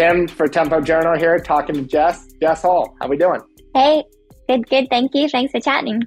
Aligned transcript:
Tim 0.00 0.26
for 0.26 0.48
Tempo 0.48 0.80
Journal 0.80 1.18
here, 1.18 1.38
talking 1.38 1.74
to 1.74 1.82
Jess. 1.82 2.26
Jess 2.40 2.62
Hull, 2.62 2.96
how 3.02 3.06
we 3.06 3.18
doing? 3.18 3.42
Hey, 3.74 4.02
good, 4.48 4.66
good. 4.66 4.86
Thank 4.88 5.10
you. 5.14 5.28
Thanks 5.28 5.52
for 5.52 5.60
chatting. 5.60 6.04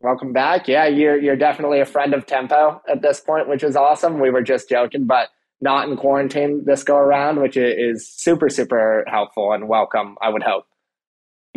Welcome 0.00 0.32
back. 0.32 0.68
Yeah, 0.68 0.86
you're 0.86 1.20
you're 1.20 1.36
definitely 1.36 1.80
a 1.80 1.84
friend 1.84 2.14
of 2.14 2.24
Tempo 2.24 2.80
at 2.88 3.02
this 3.02 3.20
point, 3.20 3.46
which 3.46 3.62
is 3.62 3.76
awesome. 3.76 4.20
We 4.20 4.30
were 4.30 4.40
just 4.40 4.70
joking, 4.70 5.04
but 5.04 5.28
not 5.60 5.86
in 5.86 5.98
quarantine 5.98 6.62
this 6.64 6.82
go 6.82 6.96
around, 6.96 7.42
which 7.42 7.58
is 7.58 8.08
super 8.08 8.48
super 8.48 9.04
helpful 9.06 9.52
and 9.52 9.68
welcome. 9.68 10.16
I 10.22 10.30
would 10.30 10.42
hope. 10.42 10.64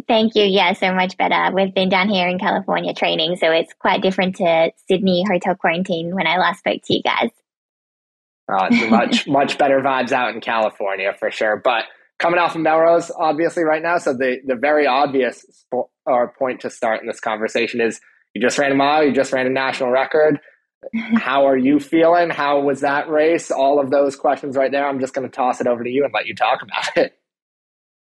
Thank 0.06 0.36
you. 0.36 0.44
Yeah, 0.44 0.74
so 0.74 0.94
much 0.94 1.16
better. 1.16 1.56
We've 1.56 1.74
been 1.74 1.88
down 1.88 2.10
here 2.10 2.28
in 2.28 2.40
California 2.40 2.94
training, 2.94 3.38
so 3.38 3.54
it's 3.54 3.72
quite 3.80 4.02
different 4.02 4.36
to 4.36 4.72
Sydney 4.90 5.24
hotel 5.26 5.56
quarantine 5.56 6.14
when 6.14 6.28
I 6.28 6.40
last 6.40 6.60
spoke 6.60 6.82
to 6.84 6.94
you 6.94 7.02
guys. 7.04 7.30
Uh, 8.52 8.70
much 8.90 9.28
much 9.28 9.58
better 9.58 9.82
vibes 9.82 10.12
out 10.12 10.34
in 10.34 10.42
California 10.42 11.14
for 11.20 11.32
sure. 11.32 11.62
But 11.64 11.86
coming 12.20 12.40
off 12.40 12.56
of 12.56 12.62
Millrose, 12.62 13.12
obviously, 13.18 13.64
right 13.64 13.82
now, 13.82 13.98
so 13.98 14.14
the 14.14 14.38
the 14.46 14.56
very 14.56 14.88
obvious 14.88 15.66
or 16.06 16.34
point 16.40 16.62
to 16.62 16.70
start 16.70 17.02
in 17.02 17.08
this 17.08 17.20
conversation 17.20 17.82
is 17.82 18.00
you 18.34 18.42
just 18.42 18.58
ran 18.58 18.72
a 18.72 18.76
mile, 18.76 19.04
you 19.04 19.12
just 19.12 19.34
ran 19.34 19.48
a 19.48 19.50
national 19.50 19.90
record. 19.90 20.40
How 21.16 21.46
are 21.48 21.58
you 21.58 21.80
feeling? 21.80 22.30
How 22.30 22.62
was 22.62 22.82
that 22.82 23.10
race? 23.10 23.52
All 23.52 23.80
of 23.80 23.90
those 23.90 24.16
questions 24.16 24.56
right 24.56 24.72
there. 24.72 24.88
I'm 24.88 25.00
just 25.00 25.14
going 25.14 25.28
to 25.28 25.36
toss 25.36 25.60
it 25.60 25.68
over 25.68 25.84
to 25.84 25.90
you 25.90 26.06
and 26.06 26.14
let 26.14 26.28
you 26.28 26.36
talk 26.36 26.62
about 26.62 26.96
it. 26.96 27.18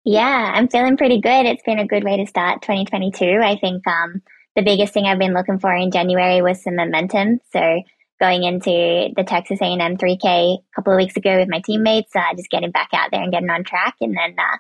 Yeah, 0.04 0.52
I'm 0.54 0.68
feeling 0.68 0.98
pretty 0.98 1.20
good. 1.20 1.48
It's 1.48 1.64
been 1.64 1.80
a 1.80 1.88
good 1.88 2.04
way 2.04 2.18
to 2.18 2.28
start 2.28 2.62
2022. 2.62 3.40
I 3.42 3.58
think 3.58 3.88
um, 3.88 4.22
the 4.56 4.62
biggest 4.62 4.94
thing 4.94 5.06
I've 5.06 5.18
been 5.18 5.34
looking 5.34 5.58
for 5.58 5.74
in 5.74 5.90
January 5.90 6.42
was 6.42 6.62
some 6.62 6.76
momentum. 6.76 7.40
So 7.52 7.82
going 8.20 8.44
into 8.44 9.14
the 9.16 9.24
Texas 9.28 9.60
A&M 9.62 9.98
3K 9.98 10.24
a 10.26 10.58
couple 10.76 10.94
of 10.94 10.98
weeks 10.98 11.18
ago 11.18 11.38
with 11.38 11.50
my 11.50 11.62
teammates, 11.66 12.16
uh, 12.16 12.34
just 12.36 12.50
getting 12.50 12.72
back 12.72 12.90
out 12.94 13.10
there 13.12 13.22
and 13.22 13.32
getting 13.32 13.50
on 13.50 13.64
track, 13.64 13.96
and 14.02 14.16
then 14.16 14.36
uh, 14.38 14.58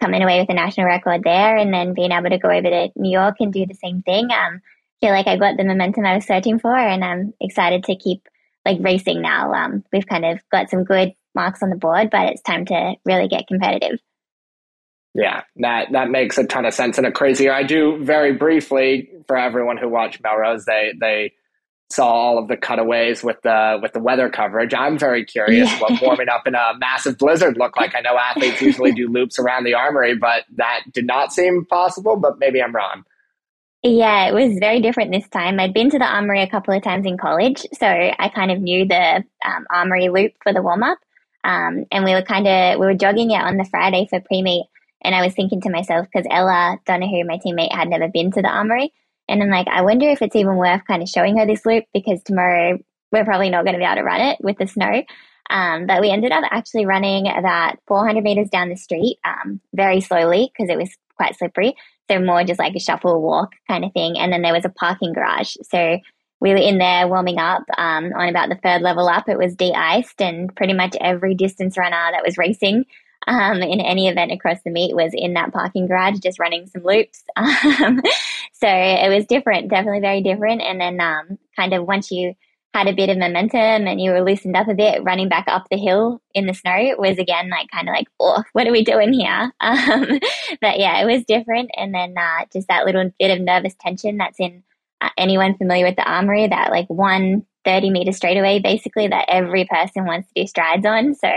coming 0.00 0.22
away 0.22 0.40
with 0.40 0.50
a 0.50 0.54
national 0.54 0.86
record 0.86 1.22
there, 1.24 1.56
and 1.56 1.72
then 1.72 1.94
being 1.94 2.12
able 2.12 2.30
to 2.30 2.38
go 2.38 2.50
over 2.50 2.68
to 2.68 2.88
New 2.96 3.12
York 3.12 3.36
and 3.40 3.52
do 3.52 3.66
the 3.66 3.74
same 3.74 4.02
thing. 4.02 4.28
Um, 4.30 4.60
feel 5.00 5.10
like 5.10 5.26
I 5.26 5.36
got 5.36 5.56
the 5.56 5.64
momentum 5.64 6.04
I 6.04 6.16
was 6.16 6.26
searching 6.26 6.58
for, 6.58 6.76
and 6.76 7.04
I'm 7.04 7.32
excited 7.40 7.84
to 7.84 7.96
keep 7.96 8.28
like 8.64 8.78
racing 8.80 9.22
now. 9.22 9.52
Um, 9.52 9.84
we've 9.92 10.06
kind 10.06 10.24
of 10.24 10.40
got 10.50 10.70
some 10.70 10.84
good 10.84 11.12
marks 11.34 11.62
on 11.62 11.70
the 11.70 11.76
board, 11.76 12.10
but 12.10 12.28
it's 12.28 12.42
time 12.42 12.66
to 12.66 12.94
really 13.04 13.28
get 13.28 13.46
competitive. 13.46 14.00
Yeah, 15.14 15.42
that 15.56 15.88
that 15.92 16.10
makes 16.10 16.38
a 16.38 16.44
ton 16.44 16.64
of 16.64 16.74
sense 16.74 16.96
and 16.96 17.06
a 17.06 17.10
crazy. 17.10 17.48
I 17.48 17.64
do 17.64 18.02
very 18.04 18.32
briefly 18.32 19.10
for 19.26 19.36
everyone 19.36 19.76
who 19.76 19.88
watched 19.88 20.22
Millrose, 20.22 20.64
they 20.66 20.92
they 21.00 21.32
saw 21.90 22.06
all 22.06 22.38
of 22.38 22.48
the 22.48 22.56
cutaways 22.56 23.22
with 23.22 23.40
the 23.42 23.78
with 23.82 23.92
the 23.92 24.00
weather 24.00 24.28
coverage. 24.28 24.72
I'm 24.74 24.98
very 24.98 25.24
curious 25.24 25.70
yeah. 25.70 25.80
what 25.80 26.00
warming 26.02 26.28
up 26.28 26.46
in 26.46 26.54
a 26.54 26.72
massive 26.78 27.18
blizzard 27.18 27.56
looked 27.56 27.76
like. 27.76 27.94
I 27.94 28.00
know 28.00 28.16
athletes 28.16 28.60
usually 28.62 28.92
do 28.92 29.08
loops 29.08 29.38
around 29.38 29.64
the 29.64 29.74
armory, 29.74 30.14
but 30.14 30.44
that 30.56 30.82
did 30.92 31.06
not 31.06 31.32
seem 31.32 31.64
possible. 31.66 32.16
But 32.16 32.38
maybe 32.38 32.62
I'm 32.62 32.74
wrong. 32.74 33.04
Yeah, 33.82 34.28
it 34.28 34.34
was 34.34 34.58
very 34.58 34.80
different 34.80 35.10
this 35.10 35.28
time. 35.28 35.58
I'd 35.58 35.72
been 35.72 35.88
to 35.90 35.98
the 35.98 36.04
armory 36.04 36.42
a 36.42 36.50
couple 36.50 36.74
of 36.74 36.82
times 36.82 37.06
in 37.06 37.16
college, 37.16 37.66
so 37.72 37.86
I 37.86 38.30
kind 38.34 38.50
of 38.50 38.60
knew 38.60 38.86
the 38.86 39.24
um, 39.44 39.66
armory 39.70 40.10
loop 40.10 40.32
for 40.42 40.52
the 40.52 40.62
warm 40.62 40.82
up. 40.82 40.98
Um, 41.44 41.86
and 41.90 42.04
we 42.04 42.12
were 42.12 42.22
kind 42.22 42.46
of 42.46 42.78
we 42.78 42.86
were 42.86 42.94
jogging 42.94 43.30
it 43.30 43.40
on 43.40 43.56
the 43.56 43.64
Friday 43.64 44.06
for 44.10 44.20
pre 44.20 44.42
meet 44.42 44.66
and 45.02 45.14
I 45.14 45.24
was 45.24 45.34
thinking 45.34 45.60
to 45.62 45.70
myself, 45.70 46.06
because 46.06 46.26
Ella 46.30 46.78
Donaghu, 46.86 47.26
my 47.26 47.38
teammate, 47.38 47.72
had 47.72 47.88
never 47.88 48.08
been 48.08 48.30
to 48.32 48.42
the 48.42 48.48
Armory. 48.48 48.92
And 49.30 49.42
I'm 49.42 49.48
like, 49.48 49.68
I 49.68 49.82
wonder 49.82 50.08
if 50.08 50.20
it's 50.22 50.36
even 50.36 50.56
worth 50.56 50.82
kind 50.86 51.02
of 51.02 51.08
showing 51.08 51.38
her 51.38 51.46
this 51.46 51.64
loop 51.64 51.84
because 51.94 52.22
tomorrow 52.22 52.78
we're 53.12 53.24
probably 53.24 53.48
not 53.48 53.64
going 53.64 53.74
to 53.74 53.78
be 53.78 53.84
able 53.84 53.96
to 53.96 54.02
run 54.02 54.20
it 54.20 54.38
with 54.40 54.58
the 54.58 54.66
snow. 54.66 55.02
Um, 55.48 55.86
but 55.86 56.00
we 56.00 56.10
ended 56.10 56.32
up 56.32 56.44
actually 56.50 56.86
running 56.86 57.26
about 57.26 57.78
400 57.88 58.22
meters 58.22 58.50
down 58.50 58.68
the 58.68 58.76
street 58.76 59.18
um, 59.24 59.60
very 59.74 60.00
slowly 60.00 60.52
because 60.52 60.70
it 60.70 60.78
was 60.78 60.90
quite 61.16 61.36
slippery. 61.36 61.74
So 62.10 62.20
more 62.20 62.44
just 62.44 62.58
like 62.58 62.74
a 62.74 62.80
shuffle 62.80 63.20
walk 63.20 63.52
kind 63.68 63.84
of 63.84 63.92
thing. 63.92 64.18
And 64.18 64.32
then 64.32 64.42
there 64.42 64.52
was 64.52 64.64
a 64.64 64.70
parking 64.70 65.12
garage. 65.12 65.56
So 65.62 65.98
we 66.40 66.50
were 66.50 66.56
in 66.56 66.78
there 66.78 67.06
warming 67.06 67.38
up 67.38 67.62
um, 67.78 68.12
on 68.16 68.28
about 68.28 68.48
the 68.48 68.58
third 68.62 68.82
level 68.82 69.08
up. 69.08 69.28
It 69.28 69.38
was 69.38 69.54
de-iced 69.54 70.20
and 70.20 70.54
pretty 70.54 70.72
much 70.72 70.96
every 71.00 71.34
distance 71.34 71.76
runner 71.76 72.10
that 72.12 72.24
was 72.24 72.38
racing 72.38 72.84
um, 73.26 73.62
in 73.62 73.80
any 73.80 74.08
event 74.08 74.32
across 74.32 74.62
the 74.62 74.70
meet 74.70 74.94
was 74.94 75.12
in 75.14 75.34
that 75.34 75.52
parking 75.52 75.86
garage 75.86 76.18
just 76.18 76.38
running 76.38 76.66
some 76.66 76.82
loops. 76.82 77.24
Um, 77.36 78.02
so 78.52 78.68
it 78.68 79.08
was 79.08 79.24
different, 79.24 79.70
definitely 79.70 80.00
very 80.00 80.20
different. 80.22 80.60
And 80.60 80.78
then 80.80 81.00
um, 81.00 81.38
kind 81.56 81.72
of 81.72 81.86
once 81.86 82.10
you 82.10 82.34
had 82.74 82.86
a 82.86 82.92
bit 82.92 83.08
of 83.08 83.16
momentum 83.16 83.88
and 83.88 84.00
you 84.00 84.10
were 84.10 84.22
loosened 84.22 84.56
up 84.56 84.68
a 84.68 84.74
bit, 84.74 85.02
running 85.02 85.28
back 85.28 85.44
up 85.48 85.66
the 85.70 85.78
hill 85.78 86.20
in 86.34 86.46
the 86.46 86.54
snow 86.54 86.94
was 86.98 87.18
again 87.18 87.48
like 87.48 87.70
kind 87.70 87.88
of 87.88 87.94
like, 87.94 88.06
oh, 88.20 88.42
what 88.52 88.66
are 88.66 88.72
we 88.72 88.84
doing 88.84 89.12
here? 89.12 89.52
Um, 89.60 90.18
but 90.60 90.78
yeah, 90.78 91.00
it 91.00 91.06
was 91.06 91.24
different. 91.24 91.70
And 91.76 91.94
then 91.94 92.14
uh, 92.16 92.44
just 92.52 92.68
that 92.68 92.84
little 92.84 93.10
bit 93.18 93.30
of 93.30 93.40
nervous 93.40 93.74
tension 93.80 94.18
that's 94.18 94.38
in 94.38 94.62
uh, 95.00 95.08
anyone 95.16 95.56
familiar 95.56 95.86
with 95.86 95.96
the 95.96 96.08
armory, 96.08 96.46
that 96.46 96.70
like 96.70 96.86
one 96.88 97.46
30 97.64 97.90
meter 97.90 98.12
straightaway 98.12 98.58
basically 98.58 99.08
that 99.08 99.26
every 99.28 99.64
person 99.64 100.06
wants 100.06 100.28
to 100.28 100.42
do 100.42 100.46
strides 100.46 100.86
on. 100.86 101.14
So 101.14 101.28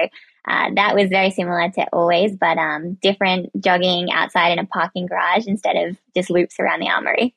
uh, 0.47 0.69
that 0.75 0.95
was 0.95 1.09
very 1.09 1.31
similar 1.31 1.69
to 1.71 1.87
always, 1.93 2.35
but 2.35 2.57
um, 2.57 2.97
different 3.01 3.49
jogging 3.61 4.11
outside 4.11 4.49
in 4.49 4.59
a 4.59 4.65
parking 4.65 5.05
garage 5.05 5.47
instead 5.47 5.75
of 5.75 5.97
just 6.15 6.29
loops 6.29 6.59
around 6.59 6.81
the 6.81 6.89
armory. 6.89 7.33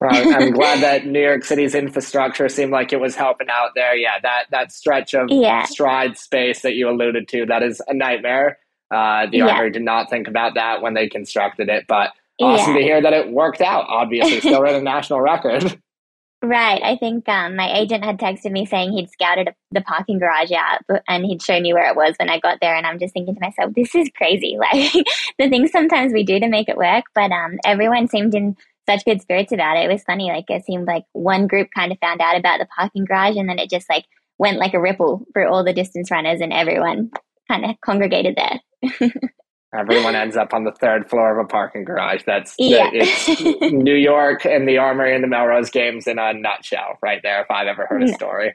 Well, 0.00 0.10
I'm 0.12 0.52
glad 0.52 0.80
that 0.82 1.06
New 1.06 1.20
York 1.20 1.44
City's 1.44 1.74
infrastructure 1.74 2.48
seemed 2.48 2.72
like 2.72 2.92
it 2.92 3.00
was 3.00 3.14
helping 3.14 3.48
out 3.50 3.70
there. 3.74 3.96
Yeah, 3.96 4.18
that 4.22 4.44
that 4.50 4.72
stretch 4.72 5.14
of 5.14 5.28
yeah. 5.30 5.64
stride 5.64 6.18
space 6.18 6.62
that 6.62 6.74
you 6.74 6.88
alluded 6.88 7.28
to, 7.28 7.46
that 7.46 7.62
is 7.62 7.80
a 7.86 7.94
nightmare. 7.94 8.58
Uh, 8.92 9.26
the 9.30 9.38
yeah. 9.38 9.46
Armory 9.48 9.70
did 9.70 9.82
not 9.82 10.08
think 10.08 10.28
about 10.28 10.54
that 10.54 10.82
when 10.82 10.94
they 10.94 11.08
constructed 11.08 11.68
it, 11.68 11.84
but 11.88 12.12
awesome 12.40 12.74
yeah. 12.74 12.78
to 12.78 12.84
hear 12.84 13.02
that 13.02 13.12
it 13.12 13.30
worked 13.30 13.60
out. 13.60 13.86
Obviously, 13.88 14.40
still 14.40 14.64
at 14.66 14.74
a 14.74 14.82
national 14.82 15.20
record. 15.20 15.80
Right. 16.40 16.80
I 16.84 16.96
think 16.96 17.28
um, 17.28 17.56
my 17.56 17.68
agent 17.76 18.04
had 18.04 18.18
texted 18.18 18.52
me 18.52 18.64
saying 18.64 18.92
he'd 18.92 19.10
scouted 19.10 19.48
the 19.72 19.80
parking 19.80 20.20
garage 20.20 20.52
out 20.52 20.80
and 21.08 21.24
he'd 21.24 21.42
shown 21.42 21.62
me 21.62 21.72
where 21.72 21.90
it 21.90 21.96
was 21.96 22.14
when 22.16 22.30
I 22.30 22.38
got 22.38 22.58
there. 22.60 22.76
And 22.76 22.86
I'm 22.86 23.00
just 23.00 23.12
thinking 23.12 23.34
to 23.34 23.40
myself, 23.40 23.74
this 23.74 23.94
is 23.94 24.08
crazy. 24.16 24.56
Like 24.72 24.92
the 25.38 25.48
things 25.48 25.72
sometimes 25.72 26.12
we 26.12 26.24
do 26.24 26.38
to 26.38 26.48
make 26.48 26.68
it 26.68 26.76
work. 26.76 27.04
But 27.14 27.32
um, 27.32 27.58
everyone 27.64 28.06
seemed 28.06 28.34
in 28.34 28.56
such 28.88 29.04
good 29.04 29.20
spirits 29.20 29.52
about 29.52 29.76
it. 29.76 29.84
It 29.84 29.92
was 29.92 30.04
funny. 30.04 30.30
Like 30.30 30.44
it 30.48 30.64
seemed 30.64 30.86
like 30.86 31.04
one 31.12 31.48
group 31.48 31.68
kind 31.74 31.90
of 31.90 31.98
found 31.98 32.20
out 32.20 32.38
about 32.38 32.60
the 32.60 32.68
parking 32.76 33.04
garage 33.04 33.36
and 33.36 33.48
then 33.48 33.58
it 33.58 33.68
just 33.68 33.88
like 33.90 34.04
went 34.38 34.58
like 34.58 34.74
a 34.74 34.80
ripple 34.80 35.26
through 35.32 35.48
all 35.48 35.64
the 35.64 35.72
distance 35.72 36.10
runners 36.10 36.40
and 36.40 36.52
everyone 36.52 37.10
kind 37.50 37.64
of 37.64 37.72
congregated 37.84 38.36
there. 38.36 38.90
Everyone 39.74 40.16
ends 40.16 40.36
up 40.36 40.54
on 40.54 40.64
the 40.64 40.72
third 40.72 41.10
floor 41.10 41.38
of 41.38 41.44
a 41.44 41.48
parking 41.48 41.84
garage. 41.84 42.22
That's 42.24 42.54
yeah. 42.58 42.90
The, 42.90 42.98
it's 43.00 43.60
New 43.72 43.94
York 43.94 44.46
and 44.46 44.66
the 44.66 44.78
Armory 44.78 45.14
and 45.14 45.22
the 45.22 45.28
Millrose 45.28 45.70
Games 45.70 46.06
in 46.06 46.18
a 46.18 46.32
nutshell, 46.32 46.98
right 47.02 47.20
there. 47.22 47.42
If 47.42 47.50
I've 47.50 47.66
ever 47.66 47.86
heard 47.86 48.02
a 48.02 48.08
story, 48.14 48.54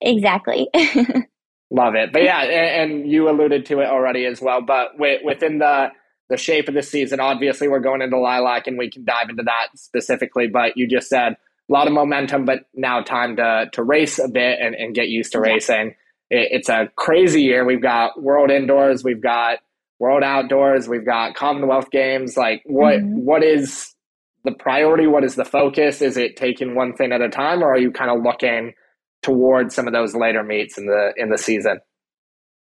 exactly. 0.00 0.68
Love 1.70 1.94
it, 1.94 2.12
but 2.12 2.22
yeah, 2.22 2.42
and, 2.42 2.92
and, 2.92 3.10
you 3.10 3.28
alluded 3.28 3.66
to 3.66 3.80
it 3.80 3.88
already 3.88 4.26
as 4.26 4.40
well. 4.40 4.62
But 4.62 4.92
within 4.98 5.58
the 5.58 5.88
the 6.30 6.36
shape 6.38 6.68
of 6.68 6.74
the 6.74 6.82
season, 6.82 7.20
obviously 7.20 7.68
we're 7.68 7.80
going 7.80 8.00
into 8.00 8.18
Lilac, 8.18 8.66
and 8.66 8.78
we 8.78 8.90
can 8.90 9.04
dive 9.04 9.28
into 9.28 9.42
that 9.42 9.68
specifically. 9.76 10.46
But 10.46 10.76
you 10.76 10.88
just 10.88 11.08
said 11.08 11.32
a 11.32 11.72
lot 11.72 11.86
of 11.86 11.92
momentum, 11.92 12.46
but 12.46 12.60
now 12.74 13.02
time 13.02 13.36
to 13.36 13.68
to 13.72 13.82
race 13.82 14.18
a 14.18 14.28
bit 14.28 14.58
and, 14.60 14.74
and 14.74 14.94
get 14.94 15.08
used 15.08 15.32
to 15.32 15.38
yeah. 15.38 15.52
racing. 15.52 15.88
It, 16.30 16.48
it's 16.52 16.68
a 16.70 16.90
crazy 16.96 17.42
year. 17.42 17.64
We've 17.64 17.82
got 17.82 18.22
World 18.22 18.50
Indoors, 18.50 19.04
we've 19.04 19.22
got 19.22 19.58
World 20.04 20.22
Outdoors, 20.22 20.86
we've 20.86 21.06
got 21.06 21.34
Commonwealth 21.34 21.90
Games. 21.90 22.36
Like, 22.36 22.60
what 22.66 22.96
mm-hmm. 22.96 23.24
what 23.24 23.42
is 23.42 23.94
the 24.44 24.52
priority? 24.52 25.06
What 25.06 25.24
is 25.24 25.34
the 25.34 25.46
focus? 25.46 26.02
Is 26.02 26.18
it 26.18 26.36
taking 26.36 26.74
one 26.74 26.92
thing 26.92 27.10
at 27.10 27.22
a 27.22 27.30
time, 27.30 27.62
or 27.62 27.72
are 27.72 27.78
you 27.78 27.90
kind 27.90 28.10
of 28.10 28.22
looking 28.22 28.74
towards 29.22 29.74
some 29.74 29.86
of 29.86 29.94
those 29.94 30.14
later 30.14 30.42
meets 30.42 30.76
in 30.76 30.84
the 30.84 31.14
in 31.16 31.30
the 31.30 31.38
season? 31.38 31.80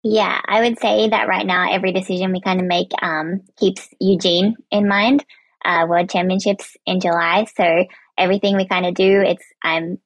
Yeah, 0.04 0.40
I 0.48 0.62
would 0.62 0.78
say 0.78 1.10
that 1.10 1.28
right 1.28 1.48
now 1.48 1.74
every 1.74 1.92
decision 1.92 2.32
we 2.32 2.42
kind 2.42 2.60
of 2.60 2.68
make 2.68 2.92
um, 3.02 3.42
keeps 3.60 3.90
Eugene 4.00 4.56
in 4.70 4.88
mind. 4.88 5.26
Uh, 5.66 5.88
World 5.90 6.12
Championships 6.12 6.78
in 6.86 7.00
July, 7.00 7.48
so 7.58 7.86
everything 8.20 8.56
we 8.56 8.68
kind 8.68 8.86
of 8.86 8.94
do, 8.94 9.20
it's 9.20 9.46
I'm 9.64 9.98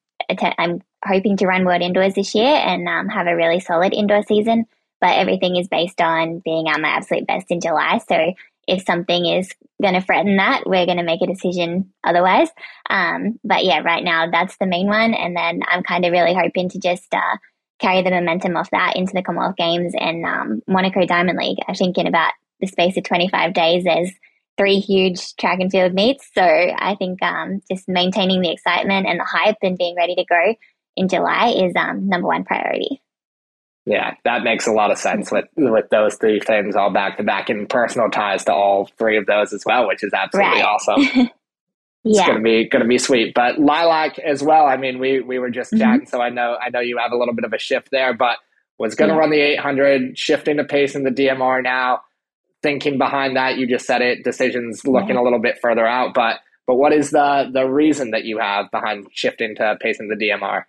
I'm 0.58 0.80
hoping 1.06 1.36
to 1.36 1.48
run 1.48 1.66
World 1.66 1.82
Indoors 1.82 2.14
this 2.14 2.34
year 2.34 2.48
and 2.48 2.88
um, 2.88 3.10
have 3.10 3.28
a 3.28 3.36
really 3.36 3.60
solid 3.60 3.94
indoor 3.94 4.24
season 4.24 4.68
but 5.02 5.18
everything 5.18 5.56
is 5.56 5.68
based 5.68 6.02
on 6.02 6.42
being 6.44 6.68
at 6.68 6.82
my 6.82 6.90
absolute 6.90 7.28
best 7.28 7.48
in 7.50 7.62
July. 7.62 8.00
So 8.08 8.34
if 8.68 8.84
something 8.84 9.26
is 9.26 9.52
going 9.82 9.94
to 9.94 10.02
threaten 10.02 10.38
that, 10.38 10.64
we're 10.66 10.86
going 10.86 10.98
to 10.98 11.04
make 11.04 11.22
a 11.22 11.28
decision 11.28 11.94
otherwise. 12.04 12.50
Um, 12.90 13.40
but 13.44 13.64
yeah, 13.64 13.80
right 13.80 14.04
now 14.04 14.30
that's 14.32 14.58
the 14.58 14.66
main 14.66 14.88
one. 14.88 15.14
And 15.14 15.36
then 15.36 15.62
I'm 15.68 15.84
kind 15.84 16.06
of 16.06 16.12
really 16.12 16.34
hoping 16.34 16.70
to 16.70 16.80
just 16.80 17.14
uh, 17.14 17.38
carry 17.80 18.02
the 18.02 18.12
momentum 18.12 18.58
off 18.58 18.72
that 18.72 18.96
into 18.96 19.14
the 19.14 19.22
Commonwealth 19.22 19.58
Games 19.58 19.94
and 20.00 20.26
um, 20.26 20.62
Monaco 20.68 21.06
Diamond 21.06 21.38
League. 21.38 21.60
I 21.68 21.74
think 21.74 21.98
in 21.98 22.08
about 22.08 22.34
the 22.60 22.68
space 22.68 22.98
of 22.98 23.04
25 23.04 23.54
days, 23.54 23.84
there's 23.84 24.12
three 24.58 24.80
huge 24.80 25.36
track 25.36 25.60
and 25.60 25.72
field 25.72 25.94
meets. 25.94 26.30
So 26.34 26.42
I 26.42 26.96
think 26.98 27.22
um, 27.22 27.62
just 27.70 27.88
maintaining 27.88 28.42
the 28.42 28.52
excitement 28.52 29.08
and 29.08 29.20
the 29.20 29.26
hype 29.26 29.58
and 29.62 29.78
being 29.78 29.96
ready 29.96 30.16
to 30.16 30.26
go 30.26 30.56
in 30.96 31.10
July 31.10 31.50
is 31.50 31.74
um, 31.76 32.08
number 32.08 32.28
one 32.28 32.46
priority. 32.46 33.02
Yeah, 33.86 34.16
that 34.24 34.44
makes 34.44 34.66
a 34.66 34.72
lot 34.72 34.92
of 34.92 34.98
sense 34.98 35.32
with 35.32 35.46
with 35.56 35.90
those 35.90 36.16
three 36.16 36.40
things 36.40 36.76
all 36.76 36.92
back 36.92 37.18
to 37.18 37.24
back 37.24 37.50
and 37.50 37.70
personal 37.70 38.10
ties 38.10 38.44
to 38.46 38.54
all 38.54 38.90
three 38.98 39.18
of 39.18 39.28
those 39.28 39.54
as 39.54 39.64
well, 39.64 39.88
which 39.88 40.04
is 40.04 40.12
absolutely 40.12 40.62
right. 40.62 40.66
awesome. 40.66 41.02
it's 42.04 42.18
yeah. 42.18 42.28
gonna 42.28 42.42
be 42.42 42.68
gonna 42.68 42.88
be 42.88 42.98
sweet. 42.98 43.36
But 43.36 43.60
lilac 43.60 44.18
as 44.20 44.42
well. 44.42 44.66
I 44.66 44.78
mean, 44.78 44.98
we 44.98 45.22
we 45.22 45.38
were 45.38 45.52
just 45.52 45.72
mm-hmm. 45.72 45.84
chatting, 45.84 46.06
so 46.08 46.20
I 46.20 46.30
know 46.30 46.58
I 46.60 46.70
know 46.70 46.80
you 46.80 46.98
have 46.98 47.12
a 47.12 47.18
little 47.18 47.36
bit 47.36 47.46
of 47.46 47.54
a 47.54 47.60
shift 47.60 47.90
there, 47.92 48.14
but 48.16 48.38
was 48.80 48.96
gonna 48.96 49.14
yeah. 49.14 49.20
run 49.20 49.30
the 49.30 49.40
800, 49.40 50.18
shifting 50.18 50.58
to 50.58 50.64
pace 50.64 50.96
in 50.96 51.04
the 51.04 51.12
DMR 51.12 51.62
now. 51.62 52.02
Thinking 52.64 52.98
behind 52.98 53.38
that, 53.38 53.58
you 53.58 53.68
just 53.68 53.86
said 53.86 54.02
it. 54.02 54.24
Decisions 54.24 54.88
looking 54.88 55.16
yeah. 55.16 55.22
a 55.22 55.24
little 55.24 55.40
bit 55.40 55.60
further 55.62 55.86
out, 55.86 56.16
but 56.16 56.40
but 56.66 56.76
what 56.76 56.92
is 56.92 57.12
the 57.12 57.50
the 57.54 57.66
reason 57.66 58.12
that 58.12 58.26
you 58.26 58.40
have 58.40 58.72
behind 58.72 59.08
shifting 59.12 59.56
to 59.58 59.78
pacing 59.80 60.08
the 60.08 60.16
DMR? 60.16 60.64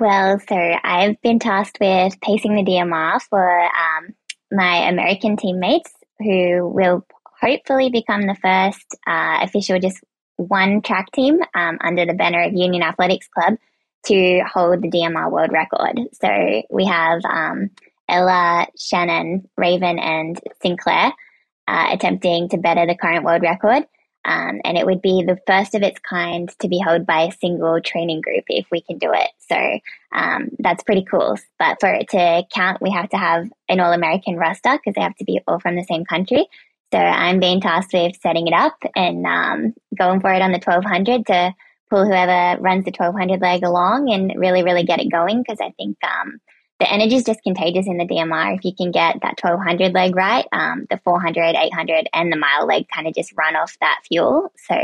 Well, 0.00 0.40
so 0.48 0.56
I've 0.56 1.20
been 1.20 1.38
tasked 1.38 1.76
with 1.78 2.18
pacing 2.22 2.54
the 2.54 2.62
DMR 2.62 3.20
for 3.28 3.64
um, 3.64 4.14
my 4.50 4.88
American 4.88 5.36
teammates 5.36 5.92
who 6.18 6.66
will 6.66 7.04
hopefully 7.38 7.90
become 7.90 8.22
the 8.26 8.34
first 8.34 8.86
uh, 9.06 9.40
official 9.42 9.78
just 9.78 9.98
one 10.36 10.80
track 10.80 11.12
team 11.12 11.40
um, 11.54 11.76
under 11.84 12.06
the 12.06 12.14
banner 12.14 12.44
of 12.44 12.54
Union 12.54 12.82
Athletics 12.82 13.28
Club 13.28 13.58
to 14.06 14.40
hold 14.50 14.80
the 14.80 14.88
DMR 14.88 15.30
world 15.30 15.52
record. 15.52 16.00
So 16.14 16.62
we 16.70 16.86
have 16.86 17.20
um, 17.26 17.68
Ella, 18.08 18.68
Shannon, 18.78 19.50
Raven, 19.58 19.98
and 19.98 20.40
Sinclair 20.62 21.12
uh, 21.68 21.88
attempting 21.92 22.48
to 22.48 22.56
better 22.56 22.86
the 22.86 22.96
current 22.96 23.22
world 23.22 23.42
record. 23.42 23.84
Um, 24.24 24.60
and 24.64 24.76
it 24.76 24.84
would 24.84 25.00
be 25.00 25.24
the 25.26 25.38
first 25.46 25.74
of 25.74 25.82
its 25.82 25.98
kind 25.98 26.50
to 26.58 26.68
be 26.68 26.78
held 26.78 27.06
by 27.06 27.22
a 27.22 27.32
single 27.32 27.80
training 27.80 28.20
group 28.20 28.44
if 28.48 28.66
we 28.70 28.82
can 28.82 28.98
do 28.98 29.12
it. 29.12 29.30
So 29.48 29.78
um, 30.12 30.50
that's 30.58 30.84
pretty 30.84 31.04
cool. 31.10 31.36
But 31.58 31.78
for 31.80 31.90
it 31.90 32.08
to 32.10 32.42
count, 32.52 32.82
we 32.82 32.90
have 32.90 33.08
to 33.10 33.16
have 33.16 33.48
an 33.68 33.80
All 33.80 33.92
American 33.92 34.36
roster 34.36 34.72
because 34.72 34.94
they 34.94 35.00
have 35.00 35.16
to 35.16 35.24
be 35.24 35.40
all 35.46 35.58
from 35.58 35.76
the 35.76 35.84
same 35.84 36.04
country. 36.04 36.46
So 36.92 36.98
I'm 36.98 37.40
being 37.40 37.60
tasked 37.60 37.92
with 37.92 38.16
setting 38.20 38.46
it 38.48 38.52
up 38.52 38.76
and 38.96 39.24
um, 39.24 39.74
going 39.96 40.20
for 40.20 40.32
it 40.32 40.42
on 40.42 40.50
the 40.50 40.60
1200 40.62 41.26
to 41.26 41.54
pull 41.88 42.04
whoever 42.04 42.60
runs 42.60 42.84
the 42.84 42.92
1200 42.96 43.40
leg 43.40 43.64
along 43.64 44.10
and 44.10 44.32
really, 44.36 44.62
really 44.62 44.84
get 44.84 45.00
it 45.00 45.10
going 45.10 45.42
because 45.42 45.60
I 45.60 45.72
think 45.76 45.96
um, 46.04 46.40
the 46.80 46.90
energy 46.90 47.16
is 47.16 47.24
just 47.24 47.42
contagious 47.42 47.86
in 47.86 47.98
the 47.98 48.06
DMR. 48.06 48.56
If 48.56 48.64
you 48.64 48.74
can 48.74 48.90
get 48.90 49.20
that 49.20 49.38
1200 49.40 49.92
leg 49.92 50.16
right, 50.16 50.46
um, 50.50 50.86
the 50.88 50.98
400, 51.04 51.54
800, 51.54 52.08
and 52.14 52.32
the 52.32 52.36
mile 52.36 52.66
leg 52.66 52.86
kind 52.92 53.06
of 53.06 53.14
just 53.14 53.34
run 53.36 53.54
off 53.54 53.76
that 53.80 54.00
fuel. 54.08 54.50
So, 54.56 54.74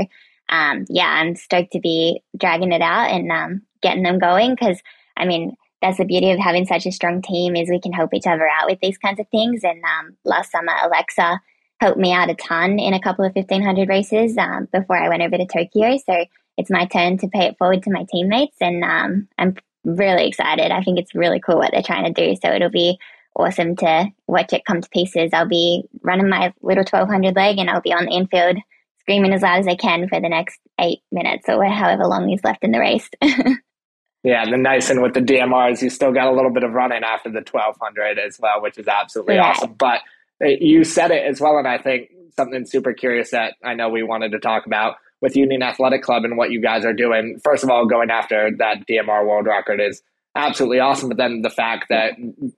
um, 0.50 0.84
yeah, 0.90 1.08
I'm 1.08 1.34
stoked 1.34 1.72
to 1.72 1.80
be 1.80 2.22
dragging 2.36 2.72
it 2.72 2.82
out 2.82 3.10
and 3.10 3.32
um, 3.32 3.62
getting 3.82 4.02
them 4.02 4.18
going 4.18 4.54
because, 4.54 4.80
I 5.16 5.24
mean, 5.24 5.56
that's 5.80 5.96
the 5.96 6.04
beauty 6.04 6.30
of 6.30 6.38
having 6.38 6.66
such 6.66 6.84
a 6.84 6.92
strong 6.92 7.22
team 7.22 7.56
is 7.56 7.70
we 7.70 7.80
can 7.80 7.94
help 7.94 8.12
each 8.12 8.26
other 8.26 8.46
out 8.46 8.68
with 8.68 8.78
these 8.80 8.98
kinds 8.98 9.18
of 9.18 9.28
things. 9.30 9.64
And 9.64 9.82
um, 9.82 10.16
last 10.24 10.52
summer, 10.52 10.72
Alexa 10.84 11.40
helped 11.80 11.98
me 11.98 12.12
out 12.12 12.30
a 12.30 12.34
ton 12.34 12.78
in 12.78 12.92
a 12.92 13.00
couple 13.00 13.24
of 13.24 13.34
1500 13.34 13.88
races 13.88 14.36
um, 14.36 14.68
before 14.70 14.98
I 14.98 15.08
went 15.08 15.22
over 15.22 15.38
to 15.38 15.46
Tokyo. 15.46 15.96
So 16.04 16.26
it's 16.58 16.70
my 16.70 16.84
turn 16.86 17.16
to 17.18 17.28
pay 17.28 17.46
it 17.46 17.56
forward 17.58 17.82
to 17.82 17.90
my 17.90 18.06
teammates, 18.10 18.56
and 18.60 18.82
um, 18.82 19.28
I'm 19.38 19.56
really 19.86 20.26
excited. 20.26 20.72
I 20.72 20.82
think 20.82 20.98
it's 20.98 21.14
really 21.14 21.40
cool 21.40 21.56
what 21.56 21.70
they're 21.72 21.82
trying 21.82 22.12
to 22.12 22.26
do. 22.26 22.36
So 22.42 22.50
it'll 22.50 22.70
be 22.70 22.98
awesome 23.34 23.76
to 23.76 24.08
watch 24.26 24.52
it 24.52 24.64
come 24.66 24.80
to 24.80 24.88
pieces. 24.90 25.30
I'll 25.32 25.48
be 25.48 25.84
running 26.02 26.28
my 26.28 26.52
little 26.60 26.84
1200 26.84 27.34
leg 27.36 27.58
and 27.58 27.70
I'll 27.70 27.80
be 27.80 27.92
on 27.92 28.06
the 28.06 28.12
infield 28.12 28.58
screaming 29.00 29.32
as 29.32 29.42
loud 29.42 29.60
as 29.60 29.68
I 29.68 29.76
can 29.76 30.08
for 30.08 30.20
the 30.20 30.28
next 30.28 30.58
eight 30.80 31.00
minutes 31.12 31.48
or 31.48 31.64
however 31.64 32.06
long 32.06 32.30
is 32.30 32.42
left 32.42 32.64
in 32.64 32.72
the 32.72 32.80
race. 32.80 33.08
yeah, 33.22 34.42
and 34.42 34.52
the 34.52 34.56
nice 34.56 34.88
thing 34.88 35.00
with 35.00 35.14
the 35.14 35.20
DMRs, 35.20 35.80
you 35.80 35.90
still 35.90 36.12
got 36.12 36.26
a 36.26 36.34
little 36.34 36.52
bit 36.52 36.64
of 36.64 36.72
running 36.72 37.04
after 37.04 37.30
the 37.30 37.44
1200 37.48 38.18
as 38.18 38.40
well, 38.40 38.60
which 38.60 38.78
is 38.78 38.88
absolutely 38.88 39.36
yeah. 39.36 39.50
awesome. 39.50 39.74
But 39.74 40.00
uh, 40.44 40.48
you 40.48 40.82
said 40.82 41.12
it 41.12 41.24
as 41.24 41.40
well, 41.40 41.56
and 41.58 41.68
I 41.68 41.78
think 41.78 42.10
something 42.36 42.66
super 42.66 42.92
curious 42.92 43.30
that 43.30 43.54
I 43.64 43.74
know 43.74 43.88
we 43.88 44.02
wanted 44.02 44.32
to 44.32 44.40
talk 44.40 44.66
about 44.66 44.96
with 45.20 45.36
Union 45.36 45.62
Athletic 45.62 46.02
Club 46.02 46.24
and 46.24 46.36
what 46.36 46.50
you 46.50 46.60
guys 46.60 46.84
are 46.84 46.92
doing. 46.92 47.40
First 47.42 47.64
of 47.64 47.70
all, 47.70 47.86
going 47.86 48.10
after 48.10 48.50
that 48.58 48.86
DMR 48.86 49.26
world 49.26 49.46
record 49.46 49.80
is 49.80 50.02
absolutely 50.36 50.80
awesome. 50.80 51.08
But 51.08 51.18
then 51.18 51.42
the 51.42 51.50
fact 51.50 51.86
that 51.88 52.12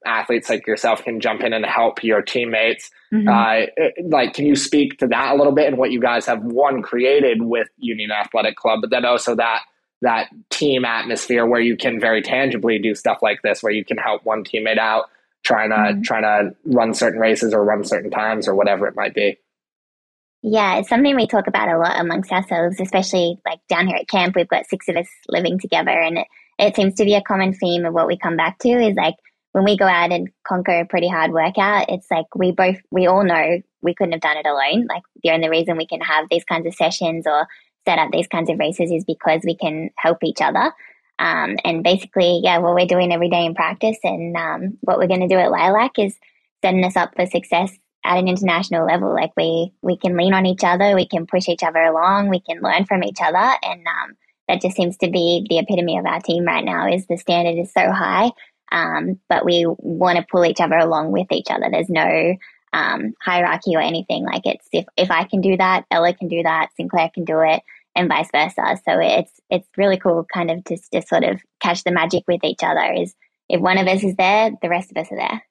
athletes 0.04 0.50
like 0.50 0.66
yourself 0.66 1.04
can 1.04 1.20
jump 1.20 1.42
in 1.42 1.52
and 1.52 1.64
help 1.64 2.02
your 2.02 2.20
teammates, 2.20 2.90
mm-hmm. 3.12 3.28
uh, 3.28 4.06
like, 4.08 4.34
can 4.34 4.46
you 4.46 4.56
speak 4.56 4.98
to 4.98 5.06
that 5.06 5.34
a 5.34 5.36
little 5.36 5.54
bit 5.54 5.68
and 5.68 5.78
what 5.78 5.92
you 5.92 6.00
guys 6.00 6.26
have 6.26 6.42
one 6.42 6.82
created 6.82 7.42
with 7.42 7.68
Union 7.78 8.10
Athletic 8.10 8.56
Club, 8.56 8.80
but 8.80 8.90
then 8.90 9.04
also 9.04 9.34
that 9.36 9.62
that 10.00 10.28
team 10.50 10.84
atmosphere 10.84 11.44
where 11.44 11.60
you 11.60 11.76
can 11.76 11.98
very 11.98 12.22
tangibly 12.22 12.78
do 12.78 12.94
stuff 12.94 13.18
like 13.20 13.42
this, 13.42 13.64
where 13.64 13.72
you 13.72 13.84
can 13.84 13.96
help 13.96 14.24
one 14.24 14.44
teammate 14.44 14.78
out 14.78 15.06
trying 15.44 15.70
to 15.70 15.76
mm-hmm. 15.76 16.02
trying 16.02 16.22
to 16.22 16.54
run 16.64 16.94
certain 16.94 17.20
races 17.20 17.54
or 17.54 17.64
run 17.64 17.84
certain 17.84 18.10
times 18.10 18.46
or 18.46 18.54
whatever 18.54 18.86
it 18.86 18.96
might 18.96 19.14
be. 19.14 19.38
Yeah, 20.42 20.78
it's 20.78 20.88
something 20.88 21.16
we 21.16 21.26
talk 21.26 21.48
about 21.48 21.68
a 21.68 21.78
lot 21.78 22.00
amongst 22.00 22.30
ourselves, 22.30 22.80
especially 22.80 23.38
like 23.44 23.58
down 23.68 23.88
here 23.88 23.96
at 23.96 24.08
camp. 24.08 24.36
We've 24.36 24.48
got 24.48 24.68
six 24.68 24.88
of 24.88 24.96
us 24.96 25.08
living 25.28 25.58
together, 25.58 25.90
and 25.90 26.18
it, 26.18 26.26
it 26.58 26.76
seems 26.76 26.94
to 26.94 27.04
be 27.04 27.14
a 27.14 27.22
common 27.22 27.54
theme 27.54 27.84
of 27.84 27.92
what 27.92 28.06
we 28.06 28.16
come 28.16 28.36
back 28.36 28.58
to 28.60 28.68
is 28.68 28.94
like 28.94 29.16
when 29.52 29.64
we 29.64 29.76
go 29.76 29.86
out 29.86 30.12
and 30.12 30.28
conquer 30.46 30.80
a 30.80 30.86
pretty 30.86 31.08
hard 31.08 31.32
workout, 31.32 31.86
it's 31.88 32.06
like 32.10 32.26
we 32.36 32.52
both, 32.52 32.76
we 32.90 33.06
all 33.06 33.24
know 33.24 33.60
we 33.82 33.94
couldn't 33.94 34.12
have 34.12 34.20
done 34.20 34.36
it 34.36 34.46
alone. 34.46 34.86
Like 34.88 35.02
the 35.22 35.30
only 35.30 35.48
reason 35.48 35.76
we 35.76 35.86
can 35.86 36.00
have 36.02 36.26
these 36.30 36.44
kinds 36.44 36.66
of 36.66 36.74
sessions 36.74 37.26
or 37.26 37.48
set 37.86 37.98
up 37.98 38.10
these 38.12 38.28
kinds 38.28 38.50
of 38.50 38.58
races 38.58 38.92
is 38.92 39.04
because 39.04 39.40
we 39.44 39.56
can 39.56 39.90
help 39.96 40.18
each 40.22 40.40
other. 40.40 40.72
Um, 41.18 41.56
and 41.64 41.82
basically, 41.82 42.40
yeah, 42.44 42.58
what 42.58 42.74
we're 42.74 42.86
doing 42.86 43.12
every 43.12 43.30
day 43.30 43.44
in 43.44 43.54
practice 43.54 43.98
and 44.04 44.36
um, 44.36 44.78
what 44.82 44.98
we're 44.98 45.08
going 45.08 45.20
to 45.20 45.28
do 45.28 45.38
at 45.38 45.50
Lilac 45.50 45.98
is 45.98 46.16
setting 46.62 46.84
us 46.84 46.96
up 46.96 47.14
for 47.16 47.26
success 47.26 47.76
at 48.04 48.18
an 48.18 48.28
international 48.28 48.86
level. 48.86 49.12
Like 49.14 49.32
we 49.36 49.72
we 49.82 49.96
can 49.96 50.16
lean 50.16 50.34
on 50.34 50.46
each 50.46 50.64
other, 50.64 50.94
we 50.94 51.06
can 51.06 51.26
push 51.26 51.48
each 51.48 51.62
other 51.62 51.80
along, 51.80 52.28
we 52.28 52.40
can 52.40 52.60
learn 52.60 52.84
from 52.86 53.04
each 53.04 53.18
other, 53.22 53.38
and 53.62 53.86
um, 53.86 54.16
that 54.48 54.62
just 54.62 54.76
seems 54.76 54.96
to 54.98 55.10
be 55.10 55.46
the 55.48 55.58
epitome 55.58 55.98
of 55.98 56.06
our 56.06 56.20
team 56.20 56.44
right 56.44 56.64
now. 56.64 56.88
Is 56.88 57.06
the 57.06 57.16
standard 57.16 57.60
is 57.60 57.72
so 57.72 57.90
high, 57.90 58.30
um, 58.72 59.20
but 59.28 59.44
we 59.44 59.66
want 59.78 60.18
to 60.18 60.26
pull 60.30 60.44
each 60.44 60.60
other 60.60 60.76
along 60.76 61.12
with 61.12 61.30
each 61.30 61.50
other. 61.50 61.68
There's 61.70 61.90
no 61.90 62.34
um, 62.72 63.14
hierarchy 63.22 63.74
or 63.74 63.80
anything. 63.80 64.24
Like 64.24 64.42
it's 64.44 64.66
if 64.72 64.86
if 64.96 65.10
I 65.10 65.24
can 65.24 65.40
do 65.40 65.56
that, 65.56 65.84
Ella 65.90 66.14
can 66.14 66.28
do 66.28 66.42
that, 66.42 66.70
Sinclair 66.76 67.10
can 67.12 67.24
do 67.24 67.40
it, 67.40 67.62
and 67.94 68.08
vice 68.08 68.28
versa. 68.32 68.80
So 68.84 68.98
it's 69.00 69.32
it's 69.50 69.68
really 69.76 69.98
cool, 69.98 70.26
kind 70.32 70.50
of 70.50 70.64
just 70.64 70.90
to 70.92 71.02
sort 71.02 71.24
of 71.24 71.40
catch 71.60 71.84
the 71.84 71.92
magic 71.92 72.24
with 72.26 72.44
each 72.44 72.62
other. 72.62 72.92
Is 72.92 73.14
if 73.48 73.60
one 73.60 73.78
of 73.78 73.86
us 73.86 74.04
is 74.04 74.16
there, 74.16 74.50
the 74.62 74.68
rest 74.68 74.90
of 74.90 74.96
us 74.96 75.10
are 75.10 75.16
there. 75.16 75.42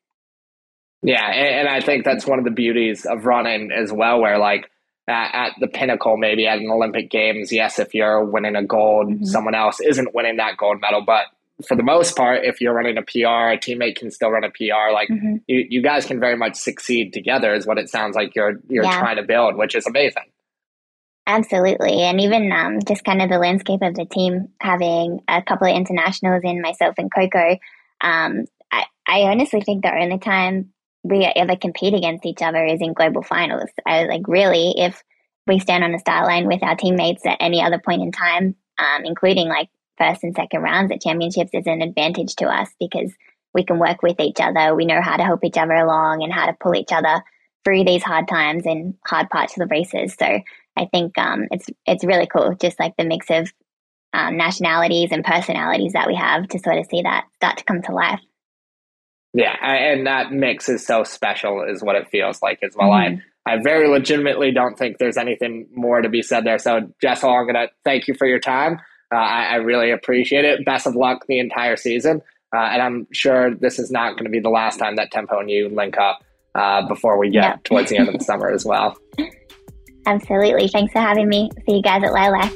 Yeah, 1.03 1.25
and, 1.25 1.67
and 1.67 1.69
I 1.69 1.81
think 1.81 2.05
that's 2.05 2.25
one 2.25 2.39
of 2.39 2.45
the 2.45 2.51
beauties 2.51 3.05
of 3.05 3.25
running 3.25 3.71
as 3.71 3.91
well, 3.91 4.19
where 4.19 4.37
like 4.37 4.69
at, 5.07 5.29
at, 5.33 5.51
the 5.59 5.67
pinnacle, 5.67 6.17
maybe 6.17 6.47
at 6.47 6.59
an 6.59 6.69
Olympic 6.69 7.09
Games, 7.09 7.51
yes, 7.51 7.79
if 7.79 7.93
you're 7.93 8.23
winning 8.23 8.55
a 8.55 8.63
gold, 8.63 9.07
mm-hmm. 9.07 9.25
someone 9.25 9.55
else 9.55 9.79
isn't 9.79 10.13
winning 10.13 10.37
that 10.37 10.57
gold 10.57 10.81
medal, 10.81 11.03
but 11.05 11.25
for 11.65 11.75
the 11.75 11.83
most 11.83 12.15
part, 12.15 12.43
if 12.43 12.61
you're 12.61 12.73
running 12.73 12.97
a 12.97 13.01
PR, 13.01 13.53
a 13.53 13.57
teammate 13.57 13.95
can 13.95 14.11
still 14.11 14.29
run 14.29 14.43
a 14.43 14.51
PR. 14.51 14.91
Like 14.93 15.09
mm-hmm. 15.09 15.37
you, 15.47 15.65
you 15.69 15.81
guys 15.81 16.05
can 16.05 16.19
very 16.19 16.37
much 16.37 16.55
succeed 16.55 17.13
together, 17.13 17.53
is 17.53 17.65
what 17.65 17.77
it 17.77 17.89
sounds 17.89 18.15
like 18.15 18.35
you're 18.35 18.59
you're 18.69 18.83
yeah. 18.83 18.99
trying 18.99 19.15
to 19.15 19.23
build, 19.23 19.55
which 19.55 19.75
is 19.75 19.87
amazing. 19.87 20.23
Absolutely, 21.25 22.03
and 22.03 22.21
even 22.21 22.51
um, 22.51 22.79
just 22.87 23.03
kind 23.03 23.21
of 23.21 23.29
the 23.29 23.39
landscape 23.39 23.81
of 23.81 23.95
the 23.95 24.05
team, 24.05 24.49
having 24.61 25.21
a 25.27 25.41
couple 25.41 25.67
of 25.67 25.75
internationals 25.75 26.41
in 26.43 26.61
myself 26.61 26.95
and 26.97 27.11
Coco. 27.13 27.57
Um, 28.01 28.45
I, 28.71 28.85
I 29.07 29.21
honestly 29.23 29.61
think 29.61 29.83
the 29.83 29.93
only 29.93 30.19
time 30.19 30.73
we 31.09 31.25
ever 31.25 31.55
compete 31.55 31.93
against 31.93 32.25
each 32.25 32.41
other 32.41 32.63
is 32.65 32.81
in 32.81 32.93
global 32.93 33.23
finals. 33.23 33.69
I 33.85 34.01
was 34.01 34.09
like, 34.09 34.27
really, 34.27 34.73
if 34.77 35.03
we 35.45 35.59
stand 35.59 35.83
on 35.83 35.91
the 35.91 35.99
start 35.99 36.25
line 36.27 36.47
with 36.47 36.63
our 36.63 36.75
teammates 36.75 37.25
at 37.25 37.37
any 37.39 37.61
other 37.61 37.79
point 37.79 38.01
in 38.01 38.11
time, 38.11 38.55
um, 38.77 39.05
including 39.05 39.47
like 39.47 39.69
first 39.97 40.23
and 40.23 40.35
second 40.35 40.61
rounds 40.61 40.91
at 40.91 41.01
championships, 41.01 41.51
is 41.53 41.67
an 41.67 41.81
advantage 41.81 42.35
to 42.37 42.45
us 42.45 42.69
because 42.79 43.11
we 43.53 43.63
can 43.63 43.79
work 43.79 44.03
with 44.03 44.19
each 44.19 44.39
other. 44.39 44.75
We 44.75 44.85
know 44.85 45.01
how 45.01 45.17
to 45.17 45.23
help 45.23 45.43
each 45.43 45.57
other 45.57 45.73
along 45.73 46.23
and 46.23 46.33
how 46.33 46.45
to 46.45 46.57
pull 46.59 46.75
each 46.75 46.91
other 46.91 47.23
through 47.63 47.85
these 47.85 48.03
hard 48.03 48.27
times 48.27 48.65
and 48.65 48.95
hard 49.05 49.29
parts 49.29 49.57
of 49.57 49.67
the 49.67 49.73
races. 49.73 50.15
So 50.17 50.39
I 50.77 50.85
think 50.91 51.17
um, 51.17 51.47
it's 51.51 51.67
it's 51.85 52.05
really 52.05 52.27
cool, 52.27 52.55
just 52.59 52.79
like 52.79 52.95
the 52.97 53.05
mix 53.05 53.29
of 53.29 53.51
um, 54.13 54.37
nationalities 54.37 55.09
and 55.11 55.23
personalities 55.23 55.93
that 55.93 56.07
we 56.07 56.15
have 56.15 56.47
to 56.49 56.59
sort 56.59 56.77
of 56.77 56.85
see 56.85 57.01
that 57.01 57.25
start 57.35 57.57
to 57.57 57.63
come 57.63 57.81
to 57.83 57.93
life. 57.93 58.21
Yeah, 59.37 59.55
and 59.63 60.07
that 60.07 60.31
mix 60.31 60.67
is 60.67 60.83
so 60.83 61.03
special, 61.03 61.63
is 61.63 61.83
what 61.83 61.95
it 61.95 62.07
feels 62.09 62.41
like 62.41 62.57
as 62.63 62.75
well. 62.75 62.89
Mm-hmm. 62.89 63.17
I 63.17 63.53
I 63.53 63.61
very 63.61 63.87
legitimately 63.87 64.51
don't 64.51 64.77
think 64.77 64.97
there's 64.97 65.15
anything 65.15 65.67
more 65.73 66.01
to 66.01 66.09
be 66.09 66.23
said 66.23 66.43
there. 66.43 66.57
So, 66.57 66.91
Jess 67.01 67.21
Hull, 67.21 67.29
I'm 67.29 67.43
going 67.43 67.53
to 67.53 67.69
thank 67.85 68.07
you 68.07 68.15
for 68.15 68.27
your 68.27 68.39
time. 68.39 68.79
Uh, 69.13 69.19
I, 69.19 69.43
I, 69.43 69.55
really 69.55 69.91
appreciate 69.91 70.43
it. 70.43 70.65
Best 70.65 70.85
of 70.85 70.95
luck 70.95 71.25
the 71.29 71.39
entire 71.39 71.77
season. 71.77 72.21
Uh, 72.53 72.59
and 72.59 72.81
I'm 72.81 73.07
sure 73.13 73.55
this 73.55 73.79
is 73.79 73.89
not 73.89 74.15
going 74.15 74.25
to 74.25 74.29
be 74.29 74.41
the 74.41 74.49
last 74.49 74.79
time 74.79 74.97
that 74.97 75.11
Tempo 75.11 75.39
and 75.39 75.49
you 75.49 75.69
link 75.69 75.97
up 75.97 76.19
uh, 76.55 76.85
before 76.89 77.17
we 77.17 77.29
get 77.29 77.43
yep. 77.43 77.63
towards 77.63 77.89
the 77.89 77.97
end 77.97 78.09
of 78.09 78.17
the 78.17 78.23
summer 78.23 78.49
as 78.49 78.65
well. 78.65 78.97
Absolutely. 80.05 80.67
Thanks 80.67 80.91
for 80.91 80.99
having 80.99 81.29
me. 81.29 81.49
See 81.65 81.77
you 81.77 81.81
guys 81.81 82.03
at 82.03 82.11
Lilac. 82.11 82.51